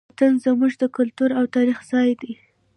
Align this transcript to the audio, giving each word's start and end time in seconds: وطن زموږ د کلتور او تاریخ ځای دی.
وطن 0.09 0.33
زموږ 0.45 0.73
د 0.77 0.83
کلتور 0.95 1.29
او 1.39 1.45
تاریخ 1.55 1.77
ځای 1.91 2.11
دی. 2.21 2.33